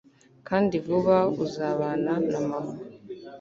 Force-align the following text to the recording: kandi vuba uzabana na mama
kandi 0.47 0.75
vuba 0.85 1.17
uzabana 1.43 2.13
na 2.31 2.39
mama 2.49 2.75